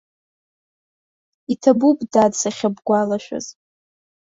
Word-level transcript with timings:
Иҭабуп, 1.53 1.97
дад, 2.11 2.31
сахьыбгәалашәаз. 2.39 3.45